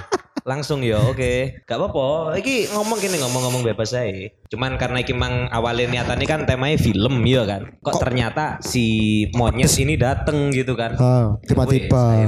[0.43, 1.63] Langsung ya, oke.
[1.63, 2.35] Gak apa-apa.
[2.37, 4.33] Iki ngomong kene ngomong-ngomong bebas ae.
[4.47, 7.75] Cuman karena iki mang awalnya niatannya kan temanya film ya kan.
[7.79, 8.85] Kok, ternyata si
[9.33, 10.95] monyet ini dateng gitu kan.
[10.95, 12.25] Ah, tiba-tiba.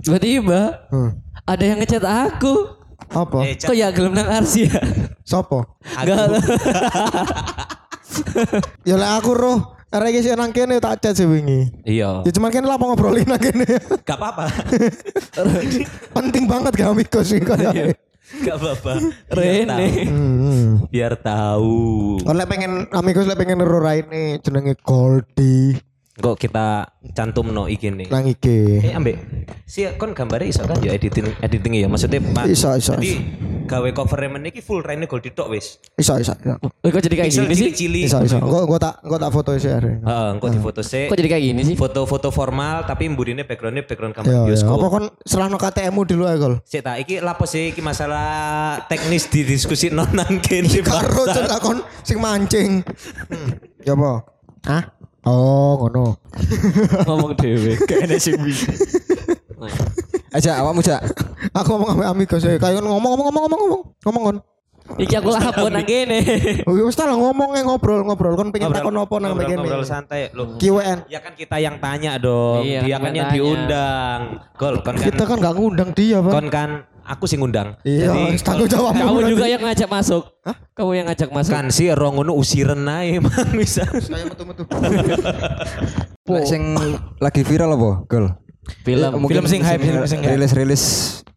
[0.00, 1.10] Tiba-tiba Hmm.
[1.42, 2.80] ada yang ngechat aku.
[3.12, 3.44] Apa?
[3.44, 4.80] eh, Kok ya gelem nang Arsi ya?
[5.22, 5.78] Sopo?
[5.98, 6.32] Enggak.
[8.84, 9.58] Ya lek aku roh,
[9.92, 11.68] arek iki sing nang kene tak chat sih wingi.
[11.84, 12.24] Iya.
[12.24, 13.68] Ya cuman kene lah ngobrolin nang kene.
[14.02, 14.48] Gak apa-apa.
[16.16, 18.00] Penting banget gak amigos sih kayak.
[18.40, 18.92] Gak apa-apa.
[19.28, 19.68] Biar Rene.
[19.68, 19.88] tahu.
[20.08, 20.68] Hmm.
[20.88, 21.80] Biar tahu.
[22.24, 25.76] Kalau pengen amigos lek pengen nero raine jenenge Goldie
[26.12, 26.84] Kok kita
[27.16, 28.12] cantum no iki nih.
[28.12, 28.84] nang iki.
[28.84, 29.16] Eh ambek
[29.64, 32.44] si kon gambarnya iso kan ya editing editing ya maksudnya Pak.
[32.46, 33.16] Iso, iso, Jadi
[33.64, 35.80] gawe cover meniki full raine gold tok wis.
[35.96, 36.36] Iso iso.
[36.36, 37.72] Oh, kok jadi kayak gini sih?
[37.72, 38.02] cilik-cilik.
[38.04, 38.36] Iso iso.
[38.44, 40.04] Gua gua tak gua tak foto sih arek.
[40.04, 41.08] Heeh, engko difoto sih.
[41.08, 41.76] Kok jadi kayak gini sih?
[41.80, 44.52] Foto-foto formal tapi mbudine backgroundnya background kamar Ya, ya.
[44.52, 44.76] bioskop.
[44.76, 46.60] Apa kon selano KTM-mu dulu ae, Gol?
[46.62, 48.28] Sik ta iki lapo sih iki masalah
[48.84, 50.84] teknis di diskusi non nang kene.
[50.84, 51.24] Karo
[51.56, 52.84] kon sing mancing.
[53.88, 54.22] Ya apa?
[54.62, 54.82] Hah?
[55.22, 56.18] Oh, ngono.
[57.06, 57.78] Ngomong dewe.
[57.88, 58.74] Kayaknya sih bisa.
[60.34, 60.98] Aja awakmu jak.
[61.54, 62.58] Aku ngomong sama amigos ya.
[62.58, 63.82] Kayak ngomong ngomong ngomong ngomong ngomong.
[64.02, 64.36] Ngomong kon.
[64.98, 66.18] Iki aku lapor nang kene.
[66.68, 69.56] Oh, ya wis tak lah ngomongnya ngobrol ngobrol kon pengen takon apa nang kene.
[69.60, 70.56] ngobrol santai loh.
[70.56, 71.08] QN.
[71.08, 72.64] Ya kan kita yang tanya dong.
[72.64, 74.20] Iya, Dia kan kan yang diundang.
[74.54, 76.32] Gol, kon kan Kita kan gak ngundang dia, Bang.
[76.32, 76.70] kon kan
[77.02, 77.74] aku sih ngundang.
[77.82, 80.22] Iya, Jadi, tanggung jawab Kamu juga yang ngajak masuk.
[80.72, 81.52] Kamu yang ngajak masuk.
[81.52, 83.82] kan si rong ngono usiren ae emang bisa.
[83.98, 84.62] Saya metu-metu.
[86.28, 86.62] Lek sing
[87.18, 87.90] lagi viral apa?
[88.06, 88.26] Gol.
[88.86, 89.10] Film.
[89.26, 90.38] Film sing hype, film sing hype.
[90.38, 90.82] rilis-rilis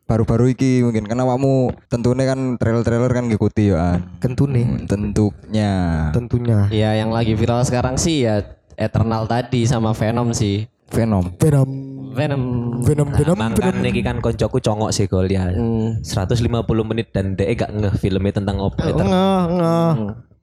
[0.06, 3.98] baru-baru iki mungkin karena awakmu tentunya kan trailer-trailer kan ngikuti ya.
[3.98, 4.22] An.
[4.22, 4.86] Kentune.
[4.86, 5.72] Tentunya.
[6.14, 6.60] Tentunya.
[6.70, 8.46] Ya yang lagi viral sekarang sih ya
[8.78, 10.70] Eternal tadi sama Venom sih.
[10.94, 11.34] Venom.
[11.42, 11.70] Venom.
[12.16, 12.42] Venom.
[12.86, 13.36] Venom Venom.
[13.36, 15.50] Emang kan iki kan koncoku congok sih gol ya.
[15.52, 16.00] Hmm.
[16.00, 16.46] 150
[16.86, 18.94] menit dan dia gak ngeh filmnya tentang apa.
[18.94, 19.94] Ngah, ngah.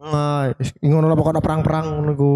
[0.03, 0.59] Ngah.
[0.83, 2.35] Ngono lah pokoknya perang-perang ngono ku.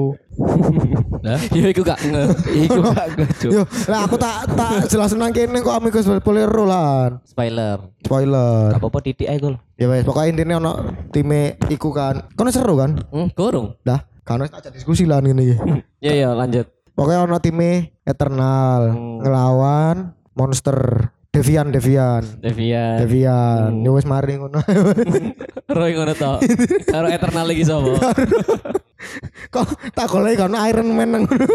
[1.27, 2.23] Ya iku gak nge.
[2.55, 3.27] Iku gak nge.
[3.51, 7.19] Yo, lah aku tak tak jelasin nang kene kok amigos boleh lan.
[7.27, 7.83] Spoiler.
[8.07, 8.71] Spoiler.
[8.71, 9.39] Gak apa-apa titik ae.
[9.77, 10.73] Ya wes, pokoknya intinya ono
[11.11, 12.31] time iku kan.
[12.39, 13.03] Kono seru kan?
[13.11, 13.75] Hmm, kurung.
[13.83, 15.57] Dah, kan wis tak ajak diskusi lah ngene iki.
[16.07, 16.71] Ya ya lanjut.
[16.95, 18.95] Pokoknya ono time Eternal
[19.27, 22.23] ngelawan monster Devian Devian.
[22.41, 22.97] Devian.
[23.05, 23.71] Devian.
[23.85, 24.57] Ya wis mari ngono.
[25.77, 26.33] Roy ngono to.
[26.89, 27.93] Karo Eternal lagi sapa?
[29.53, 31.45] Kok tak golek kan Iron Man nang ngono.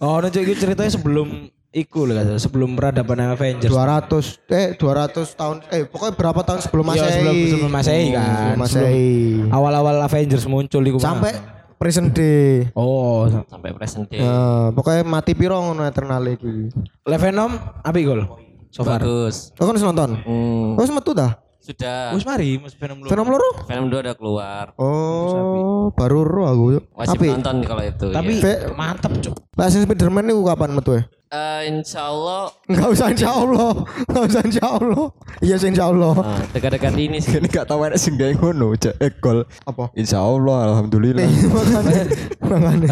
[0.00, 3.68] Oh, Cuk, itu ceritanya sebelum iku kata, sebelum peradaban Avengers.
[3.68, 7.12] 200 eh 200 tahun eh pokoknya berapa tahun sebelum Iya, Masehi.
[7.12, 8.24] sebelum sebelum Masehi kan.
[8.24, 9.12] Sebelum Masehi.
[9.52, 10.96] Awal-awal Avengers muncul iku.
[10.96, 11.36] Sampai
[11.76, 12.64] present day.
[12.72, 14.24] Oh, Sampai present day.
[14.24, 16.72] Eh, pokoknya mati piro ngono Eternal iki.
[17.04, 17.52] Le Venom
[17.84, 18.24] api gol.
[18.70, 19.02] So far.
[19.02, 19.50] Bagus.
[19.58, 20.10] Kau kan wis nonton?
[20.22, 20.78] Hmm.
[20.78, 21.34] Kau wis metu dah?
[21.60, 22.16] Sudah.
[22.16, 23.06] Wis mari, Mas Venom lu.
[23.12, 23.50] Venom loro?
[23.68, 24.64] Venom 2 udah keluar.
[24.80, 26.64] Oh, baru ro aku.
[26.96, 28.06] Wajib Tapi nonton kalau itu.
[28.08, 28.72] Tapi ya.
[28.72, 29.34] Mantep, Cuk.
[29.60, 31.04] lah sing Spiderman niku kapan metu ya?
[31.30, 33.70] Eh, insya Allah Enggak usah insya Allah.
[34.10, 35.04] Enggak usah insya Allah.
[35.38, 36.10] Iya sih insya Allah.
[36.26, 37.38] ah, dekat-dekat ini sih.
[37.38, 39.46] Ini gak tahu ada sing gawe ngono, jak eh gol.
[39.62, 39.94] Apa?
[39.94, 41.22] Insya Allah, alhamdulillah.
[41.30, 42.04] Makanya.
[42.50, 42.88] Makanya.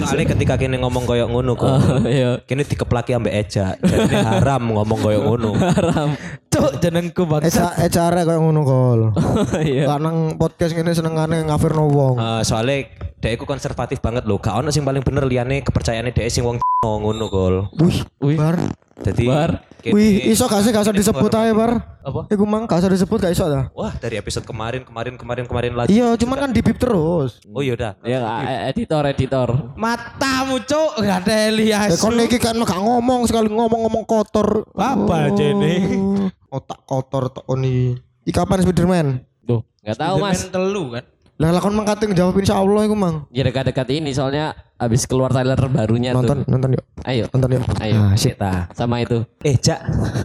[0.00, 1.68] Soalnya ketika kini ngomong koyok ngono kok.
[1.68, 2.40] Oh, iya.
[2.40, 3.76] Kini dikeplaki ambek Eja.
[3.84, 5.52] Jadi haram ngomong koyok ngono.
[5.76, 6.16] Haram.
[6.48, 7.44] Cuk, jenengku bang.
[7.44, 9.00] Eca ecara kayak ngono kol.
[9.60, 9.92] Iya.
[9.92, 12.16] Karena podcast ini senengane ngafirno wong.
[12.16, 12.88] Eh, soalnya
[13.28, 14.40] itu konservatif banget loh.
[14.40, 17.56] Gak ono sing paling bener liane kepercayaannya dia sing wong ngono gol.
[17.78, 18.34] Wih, Wih.
[18.34, 18.58] bar.
[19.02, 19.66] Jadi Bar.
[19.78, 21.72] kini- Wih, iso gak sih gak usah disebut aja bar.
[22.02, 22.26] Apa?
[22.28, 23.70] Iku mang gak usah disebut gak iso dah.
[23.72, 25.90] Wah dari episode kemarin kemarin kemarin kemarin lagi.
[25.90, 27.38] Iya, cuman kan dibip terus.
[27.48, 27.98] Oh yaudah.
[28.02, 29.74] Ya eh, editor editor.
[29.74, 30.98] Matamu, Cuk.
[30.98, 31.88] Gak ada Elias.
[31.88, 34.66] Ya kon iki kan gak ngomong sekali ngomong-ngomong kotor.
[34.72, 35.98] Apa jene?
[35.98, 37.94] Oh, Otak kotor tok oni.
[38.22, 39.06] Iki kapan Spiderman?
[39.42, 40.46] Tuh, nggak tahu Mas.
[40.46, 41.02] telu kan.
[41.40, 43.26] Lah lah kon mangkate ngejawab insyaallah iku mang.
[43.32, 46.50] Ya dekat-dekat ini soalnya habis keluar trailer terbarunya Nonton, tuh.
[46.50, 46.84] nonton yuk.
[47.02, 47.24] Ayo.
[47.32, 47.62] Nonton yuk.
[47.80, 47.94] Ayo.
[47.98, 48.68] Ah, Shit ah.
[48.74, 49.24] Sama itu.
[49.42, 49.80] Eh Cak,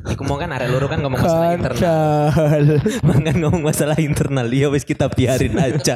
[0.10, 2.30] Iku mau kan arek loro kan ngomong masalah internal.
[3.08, 4.48] Mangan ngomong masalah internal.
[4.52, 5.96] Ya wis kita biarin aja.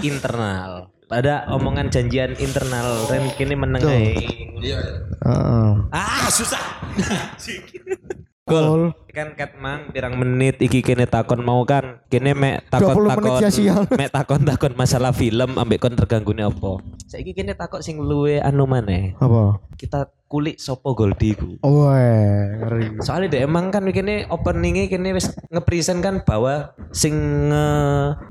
[0.00, 0.92] internal.
[1.06, 4.14] Pada omongan janjian internal Ren kini meneng ae.
[4.62, 5.70] Heeh.
[5.90, 6.62] Ah, susah.
[8.50, 8.92] Gol.
[9.20, 12.00] Kan ket mang pirang menit iki kene takon mau kan?
[12.08, 16.80] Kene mek 20 takon takon mek takon takon masalah film ambek kon terganggune apa?
[17.04, 19.12] Saiki kene takok sing luwe anu maneh.
[19.20, 19.60] Apa?
[19.80, 23.02] kita kulik sopo Goldi ku Weh, ngeri.
[23.02, 27.18] soalnya deh emang kan kene openingnya kene wis ngepresent kan bahwa sing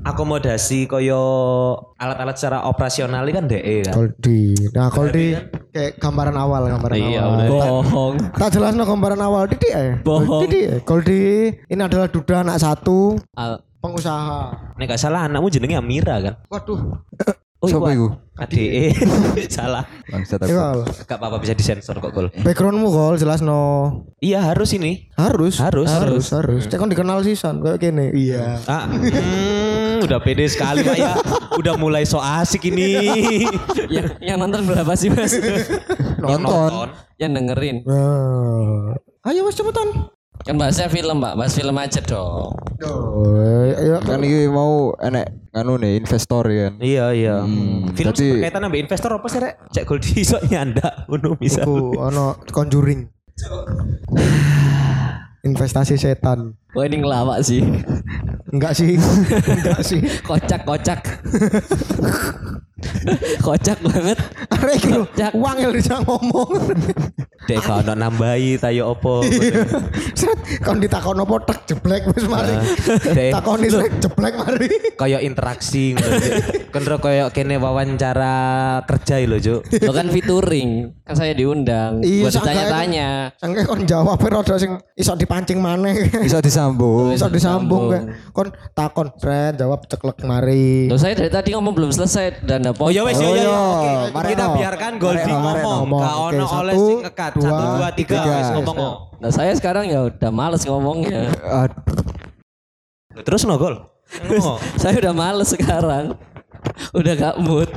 [0.02, 1.20] akomodasi koyo
[1.96, 4.56] alat-alat secara operasional kan DE kan Goldi.
[4.72, 5.36] Nah, Goldi
[5.70, 7.36] kayak gambaran awal, gambaran Iya, awal.
[7.36, 7.50] udah.
[7.52, 8.14] Bohong.
[8.32, 9.92] Tak jelas no gambaran awal Didi eh.
[10.00, 10.42] Bohong.
[10.48, 10.80] Didi eh.
[10.82, 11.20] Goldi
[11.52, 14.72] ini adalah duda anak satu Al- pengusaha.
[14.76, 16.80] Nek gak salah anakmu jenenge Amira kan Waduh.
[17.60, 18.08] Oh Siapa iya iku?
[18.40, 18.84] ADE
[19.52, 20.48] salah Bangsat aku.
[20.48, 20.68] Iya.
[21.04, 23.92] gak apa-apa bisa disensor kok Gol Backgroundmu gol jelas no.
[24.24, 25.60] iya harus ini Harus.
[25.60, 25.92] Harus.
[25.92, 26.26] Harus.
[26.32, 26.64] Harus.
[26.72, 28.08] Cek kan dikenal sisan kayak gini.
[28.16, 28.64] Iya.
[28.64, 31.12] ah, hmm, udah pede sekali pak ya
[31.60, 32.96] udah mulai so asik ini
[33.96, 35.36] yang, yang nonton berapa sih mas?
[36.24, 36.96] Nonton.
[37.20, 37.84] yang dengerin.
[37.84, 38.96] Nah.
[39.28, 40.08] Ayo mas cepetan.
[40.40, 42.56] Kan bahasnya film pak, bahas film aja dong.
[42.80, 44.00] Oh.
[44.02, 46.74] Kan iki mau enek anu nih investor ya kan.
[46.80, 50.88] iya iya Hmm, film jadi- berkaitan sama investor apa sih rek cek Goldi iso nyanda
[51.06, 53.02] ngono bisa Iku ono conjuring.
[55.42, 56.54] Investasi setan.
[56.72, 57.64] Wah ini ngelawak sih.
[58.50, 58.96] Enggak sih.
[59.60, 60.00] Enggak sih.
[60.24, 60.62] Kocak
[63.46, 63.78] kocak.
[63.80, 64.20] banget.
[64.52, 64.82] Arek
[65.34, 66.52] uang yang bisa ngomong.
[67.50, 69.26] dek kau nak nambahi tayo opo
[70.20, 72.54] Set, kon ditakon opo tek jeblek wis mari.
[73.10, 73.32] Dek.
[73.34, 74.70] Takoni sek jeblek mari.
[75.00, 76.20] kayak interaksi ngono
[76.70, 78.36] kan ro kayak kene wawancara
[78.86, 82.04] kerja lho Cuk Lo kan featuring, kan saya diundang.
[82.04, 83.10] Iya, buat sangka ditanya-tanya.
[83.40, 86.12] Sangke kon jawab rada sing iso dipancing maneh.
[86.22, 87.16] Bisa disambung.
[87.16, 90.92] Iso disambung kon takon sret jawab ceklek mari.
[90.92, 93.42] Loh saya dari tadi ngomong belum selesai dan ada Oh ya wes ya Oh, ya.
[93.42, 94.22] iya.
[94.30, 94.54] Kita no.
[94.56, 95.70] biarkan Goldi Mari no, mari no.
[95.82, 96.02] ngomong.
[96.02, 97.32] Gak ono oleh satu, sing ngekat.
[97.36, 98.18] Satu, dua, tiga.
[98.22, 98.94] Wes ngomong.
[99.20, 101.22] Nah saya sekarang ya udah males ngomongnya.
[101.42, 101.98] Aduh.
[103.20, 103.76] Terus no gol.
[104.82, 106.18] Saya udah males sekarang.
[106.94, 107.70] Udah gak mood.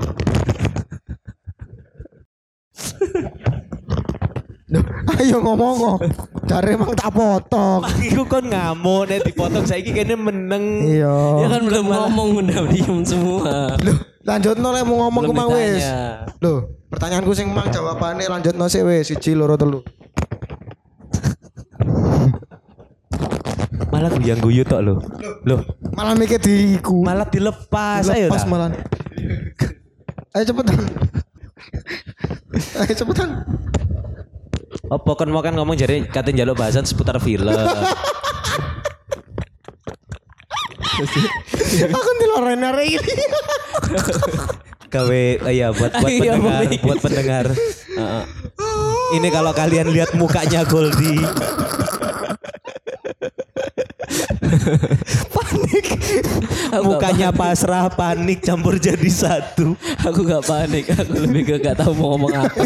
[5.20, 5.98] Ayo ngomong kok.
[6.48, 7.84] Cari emang tak potong.
[8.00, 10.64] Iku kon ngamuk nek dipotong saiki kene meneng.
[10.80, 11.12] Iya.
[11.44, 13.76] Ya kan belum ngomong udah diem semua.
[13.84, 15.82] Loh, lanjut no lek mau ngomong mang wis.
[15.82, 16.30] ditanya.
[16.38, 16.58] Loh,
[16.88, 19.82] pertanyaanku sing mang jawabane lanjut no sih wis siji loro telu.
[23.92, 24.94] Malah guyang guyu tok lho.
[25.44, 25.60] Loh,
[25.92, 27.04] Malah mikir diku.
[27.04, 28.48] malah dilepas ayo Pas ta.
[28.48, 28.72] malah.
[30.32, 30.78] Ayo cepetan.
[32.78, 33.28] Ayo cepetan.
[34.88, 37.52] Apa kon mau kan ngomong jadi katen jaluk bahasan seputar film.
[41.82, 43.14] Aku arek ini.
[44.92, 47.46] Gawe iya buat buat Iya, pendengar, buat pendengar.
[49.12, 51.16] Ini kalau kalian lihat mukanya Goldi.
[55.32, 55.86] panik.
[56.72, 59.76] Aku Mukanya pasrah, panik campur jadi satu.
[60.04, 62.62] Aku gak panik, aku lebih ke gak tahu mau ngomong apa.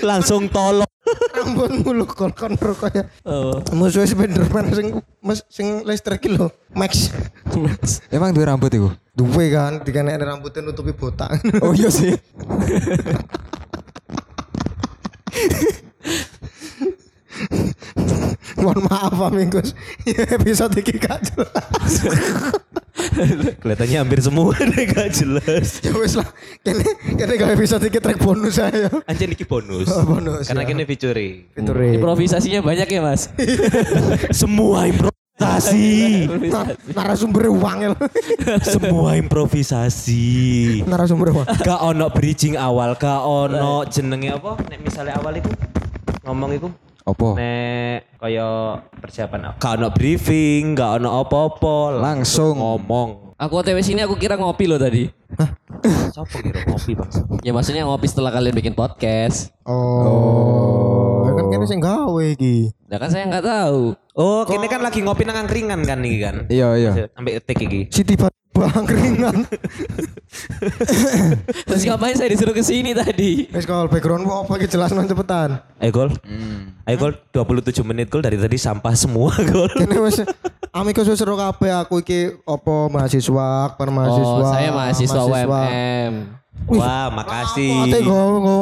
[0.00, 0.95] Langsung tolong.
[1.36, 3.60] Rambut mulu kon kon kaya Oh.
[3.76, 4.86] musuh Spiderman sing
[5.20, 6.48] mes sing listrik iki lho.
[6.72, 7.12] Max.
[8.08, 8.88] Emang duwe rambut iku?
[9.12, 11.36] Duwe kan dikene rambutnya nutupi botak.
[11.60, 12.16] Oh iya sih.
[18.56, 19.68] Mohon maaf amigos.
[20.08, 21.92] Ya episode iki gak jelas.
[23.62, 25.80] Kelihatannya hampir semua deh gak jelas.
[25.80, 26.28] ya wis lah.
[26.60, 28.88] Kene kene gak episode iki track bonus saya.
[29.04, 29.88] Anjir iki bonus.
[29.88, 30.68] Oh, bonus, Karena ya.
[30.68, 31.32] kini featuring.
[31.50, 31.86] Fiture.
[31.96, 33.28] Improvisasinya banyak ya mas?
[34.40, 36.26] Semua improvisasi.
[36.92, 37.90] Narasumber uang ya.
[38.62, 40.24] Semua improvisasi.
[40.84, 41.46] Narasumber uang.
[41.60, 44.56] Gak ono bridging awal, gak ono jenenge apa?
[44.66, 45.50] Nek misalnya awal itu
[46.26, 46.68] ngomong itu
[47.06, 47.38] Apa?
[47.38, 52.58] nek kaya persiapan gak ono briefing, gak ono apa-apa, Langsung.
[52.58, 53.38] ngomong.
[53.38, 55.06] Aku OTW sini aku kira ngopi loh tadi.
[55.86, 57.10] Siapa kira ngopi bang?
[57.44, 59.54] Ya maksudnya ngopi setelah kalian bikin podcast.
[59.62, 61.30] Oh.
[61.30, 62.72] Kan kene sing gawe iki.
[62.88, 63.92] Nah kan saya nggak tahu.
[64.16, 66.36] Oh, kini kan lagi ngopi nang angkringan kan nih kan?
[66.48, 66.90] Iya iya.
[67.12, 67.92] Sampai etik iki.
[67.92, 69.36] Si tiba bang keringan.
[71.68, 73.46] Terus ngapain saya disuruh ke sini tadi?
[73.52, 75.60] Wis kalau backgroundmu apa iki jelas cepetan.
[75.78, 76.10] Ayo gol.
[76.88, 79.70] Ayo gol 27 menit gol dari tadi sampah semua gol.
[79.76, 80.24] Kene wis
[80.72, 84.40] amigos wis seru kabeh aku iki apa mahasiswa, per mahasiswa.
[84.40, 86.14] Oh, saya mahasiswa UMM.
[86.66, 87.86] Wah, makasih.
[87.86, 87.98] Ate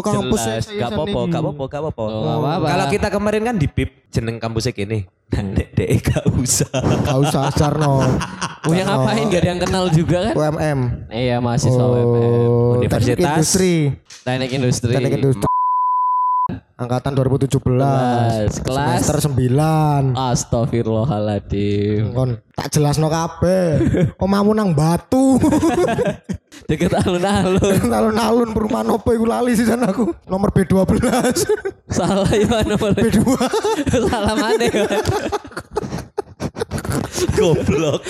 [0.05, 2.05] kampus Jelas, saya gak apa-apa, gak apa-apa, gak apa-apa.
[2.05, 2.67] Oh, nggak apa-apa.
[2.69, 4.99] Kalau kita kemarin kan di PIP jeneng kampusnya gini.
[5.33, 6.69] Nek dek gak usah.
[7.03, 8.05] Gak usah Sarno.
[8.75, 10.35] Yang ngapain gak ada yang kenal juga kan?
[10.41, 10.81] UMM.
[11.13, 12.09] Iya mahasiswa UMM.
[12.09, 13.29] Oh, teknik Universitas.
[13.29, 13.75] industri.
[14.25, 14.93] Teknik industri.
[14.93, 15.54] Teknik industri.
[16.75, 17.63] Angkatan 2017.
[18.67, 20.15] Kelas Semester 9.
[20.19, 22.11] Astagfirullahaladzim.
[22.15, 23.79] Kon tak jelas no kabeh.
[24.19, 25.39] Omamu nang batu.
[26.71, 27.91] Deket alun-alun.
[27.91, 30.11] Alun-alun perumahan opo iku lali sih aku.
[30.27, 31.03] Nomor B12.
[31.91, 33.19] Salah ya mana B2.
[33.91, 34.87] Salah mana ya?
[37.35, 38.03] Goblok.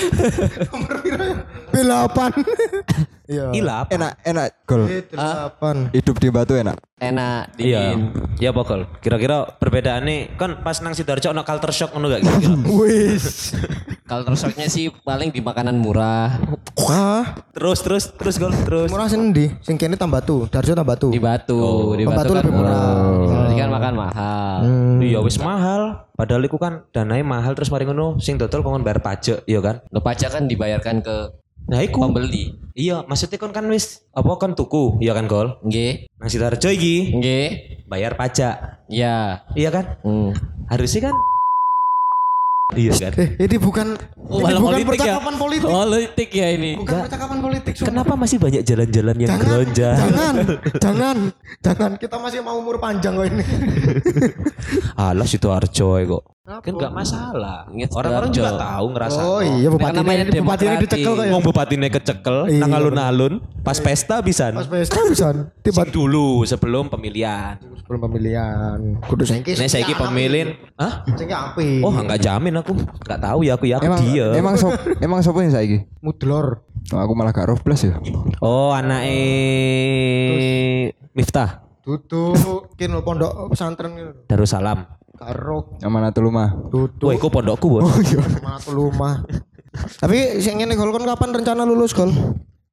[1.72, 2.18] B8.
[3.24, 3.56] Iya.
[3.56, 3.88] Ilap.
[3.88, 4.84] Enak, enak gol.
[4.84, 5.62] B8.
[5.92, 6.76] Hidup di batu enak.
[6.94, 7.96] Enak Iya.
[7.96, 8.00] dingin.
[8.36, 8.84] Ya pokol.
[8.98, 12.54] Kira-kira perbedaannya kan pas nang Sidoarjo ono culture shock ngono gak kira-kira?
[12.78, 13.56] Wis.
[14.04, 16.36] Kalau shocknya sih paling di makanan murah
[16.76, 17.40] Hah?
[17.50, 18.92] terus terus terus gol terus.
[18.92, 19.48] Murah sih ndi?
[19.60, 21.08] Sing kene tambah tu, Darjo tambah tu.
[21.08, 21.56] di Batu.
[21.96, 22.92] di Oh, Batu, Batu kan lebih murah.
[23.24, 24.58] Berarti kan makan mahal.
[25.00, 25.82] Iya wis mahal.
[26.12, 29.80] Padahal iku kan dananya mahal terus mari ngono sing dodol kon bayar pajak, iya kan?
[29.88, 31.16] Lo pajak kan dibayarkan ke
[31.64, 32.04] Nah iku.
[32.04, 32.52] pembeli.
[32.74, 35.62] Iya, maksudnya kon kan wis apa kan tuku, iya kan gol?
[35.62, 36.10] Nggih.
[36.18, 37.46] Nang Sidoarjo iki Nggih.
[37.86, 38.82] bayar pajak.
[38.86, 39.46] Ya.
[39.54, 39.84] Iya kan?
[40.02, 40.34] Hmm.
[40.66, 41.16] Harusnya kan
[42.74, 43.12] Iya kan?
[43.14, 45.14] Eh, ini bukan Oh, ini bukan politik ya?
[45.14, 45.68] percakapan politik.
[45.68, 46.70] Politik ya ini.
[46.74, 47.72] Bukan percakapan politik.
[47.76, 47.88] sumpah.
[47.92, 50.34] Kenapa masih banyak jalan-jalan yang Jangan, jangan,
[50.84, 51.16] jangan,
[51.60, 51.90] jangan.
[52.00, 53.44] Kita masih mau umur panjang kok ini.
[54.96, 56.22] Alah Sidoarjo kok.
[56.44, 57.64] Kan gak masalah.
[57.72, 59.16] Ingat Orang-orang juga tahu ngerasa.
[59.24, 61.32] Oh iya, bupati ini, bupati ini dicekel ya.
[61.32, 64.52] Ngomong bupatinya kecekel, Iya, nang alun-alun, pas pesta bisa.
[64.52, 65.32] Pas pesta bisa
[65.64, 67.56] tiba Sing dulu sebelum pemilihan.
[67.80, 68.76] sebelum pemilihan.
[69.08, 69.56] Kudu sengki.
[69.56, 71.08] Nek saiki pemilihan, hah?
[71.08, 71.80] Sengki api.
[71.80, 72.76] Oh, enggak jamin aku.
[72.76, 74.26] Enggak tahu ya aku ya aku Emang dia.
[74.36, 74.76] emang sop
[75.08, 75.88] emang sopo yang saiki?
[76.04, 76.60] mudlor.
[76.92, 77.96] Oh, aku malah gak roh plus ya.
[78.44, 79.16] Oh, anake
[81.16, 84.12] Miftah Duduk kin pondok pesantren gitu.
[84.28, 84.84] Darussalam.
[85.14, 86.50] Karo Amanatul Lumah.
[86.68, 87.86] duduk Wah, iku pondokku, Bos.
[88.42, 89.22] matu lumah.
[90.02, 92.10] Tapi sing ngene gol kon kapan rencana lulus gol?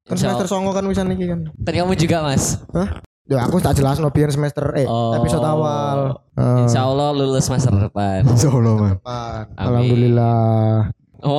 [0.02, 1.50] Kan Insya semester songo kan bisa niki kan.
[1.50, 2.62] Kan kamu juga mas.
[2.74, 3.02] Hah?
[3.26, 5.14] Ya aku tak jelas no biar semester eh Oh.
[5.16, 6.20] episode awal.
[6.36, 8.26] Eh, Insya Allah lulus semester depan.
[8.28, 8.92] Insyaallah, Man.
[8.98, 9.42] depan.
[9.56, 9.62] Amin.
[9.62, 10.92] Alhamdulillah.
[11.22, 11.38] Oh?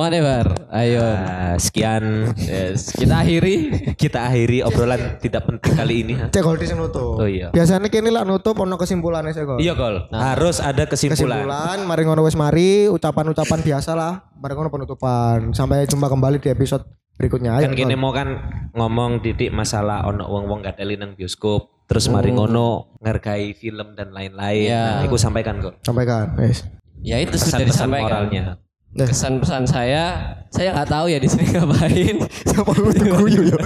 [0.71, 1.03] Ayo.
[1.03, 2.95] Nah, sekian Yes.
[2.95, 3.55] Kita akhiri.
[3.99, 6.13] kita akhiri obrolan tidak penting kali ini.
[6.31, 7.19] Cek gol di sing nutup.
[7.19, 7.51] Oh iya.
[7.51, 9.59] Biasanya kini lah nutup ono kesimpulannya sih gol.
[9.59, 10.07] Iya, Gol.
[10.09, 11.43] Harus ada kesimpulan.
[11.43, 14.31] Kesimpulan, mari ngono wis mari, ucapan-ucapan biasa lah.
[14.35, 15.51] Mari ngono penutupan.
[15.51, 17.59] Sampai jumpa kembali di episode berikutnya.
[17.59, 18.39] Ayo, kan kini mau kan
[18.73, 24.15] ngomong didik masalah ono wong-wong gak teli nang bioskop terus mari ngono ngargai film dan
[24.15, 24.81] lain-lain Iya.
[24.97, 26.33] nah aku sampaikan kok Sampaikan.
[26.39, 26.63] Wis.
[27.03, 28.07] Ya itu sudah disampaikan.
[28.31, 28.43] moralnya
[28.93, 32.17] Kesan pesan saya, saya nggak tahu ya di sini ngapain.
[32.49, 33.61] Siapa lu guyu ya?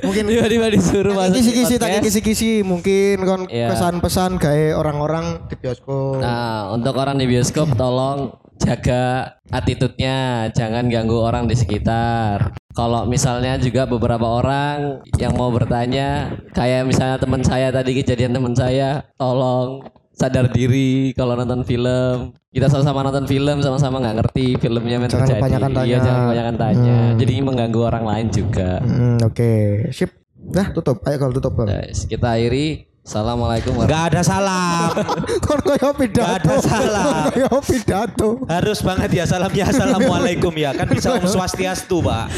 [0.00, 2.04] Mungkin tiba-tiba disuruh masuk Kisi-kisi, tak podcast.
[2.08, 3.68] kisi-kisi mungkin kon Iya.
[3.76, 6.16] pesan-pesan gawe orang-orang di bioskop.
[6.24, 12.56] Nah, untuk orang di bioskop tolong jaga attitude-nya, jangan ganggu orang di sekitar.
[12.72, 18.56] Kalau misalnya juga beberapa orang yang mau bertanya, kayak misalnya teman saya tadi kejadian teman
[18.56, 22.32] saya, tolong sadar diri kalau nonton film.
[22.48, 25.96] Kita sama-sama nonton film, sama-sama nggak ngerti filmnya yang Jangan kebanyakan Iya, tanya.
[25.98, 26.96] jangan kebanyakan tanya.
[27.18, 28.70] Jadi mengganggu orang lain juga.
[28.78, 29.52] Hmm, oke.
[29.90, 30.10] Sip.
[30.44, 31.02] Dah tutup.
[31.02, 31.66] Ayo kalau tutup Gol.
[31.66, 32.86] Guys, kita akhiri.
[33.04, 34.88] Assalamualaikum warahmatullahi Gak ada salam
[35.44, 36.24] Kon koyo pidato.
[36.24, 37.04] Gak ada salah.
[37.04, 38.28] Kon koyo pidato.
[38.48, 42.32] harus banget ya salam ya assalamualaikum ya kan bisa om swastiastu pak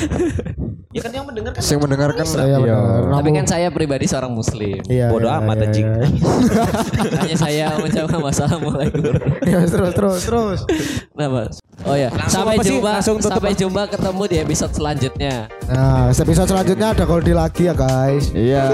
[0.96, 3.00] ya kan yang mendengarkan Yang mendengarkan Iya benar.
[3.12, 4.80] Tapi kan saya pribadi seorang muslim.
[4.88, 5.12] Iya.
[5.12, 6.06] bodoh iya, amat iya, anjing iya.
[7.20, 9.12] Hanya saya menjawab wassalamualaikum.
[9.46, 10.60] Ya terus terus terus.
[11.14, 11.62] Nah, Mas.
[11.86, 12.90] Oh ya, Langsung sampai jumpa.
[12.98, 15.34] Langsung tutup sampai jumpa ketemu di episode selanjutnya.
[15.70, 18.32] Nah, episode selanjutnya ada Goldi lagi ya guys.
[18.34, 18.66] Iya.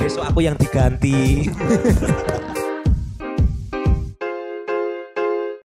[0.00, 1.46] besok aku yang diganti